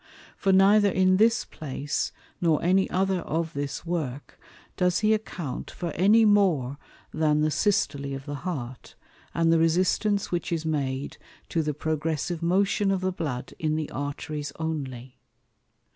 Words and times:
For 0.35 0.51
neither 0.51 0.89
in 0.89 1.17
this 1.17 1.45
Place, 1.45 2.11
nor 2.41 2.63
any 2.63 2.89
other 2.89 3.19
of 3.19 3.53
this 3.53 3.85
Work, 3.85 4.41
does 4.75 5.01
he 5.01 5.13
account 5.13 5.69
for 5.69 5.91
any 5.91 6.25
more 6.25 6.79
than 7.13 7.41
the 7.41 7.51
Systole 7.51 8.15
of 8.15 8.25
the 8.25 8.33
Heart, 8.41 8.95
and 9.35 9.53
the 9.53 9.59
resistance 9.59 10.31
which 10.31 10.51
is 10.51 10.65
made 10.65 11.17
to 11.49 11.61
the 11.61 11.75
progressive 11.75 12.41
motion 12.41 12.89
of 12.89 13.01
the 13.01 13.11
Blood 13.11 13.53
in 13.59 13.75
the 13.75 13.91
Arteries 13.91 14.51
only. 14.57 15.19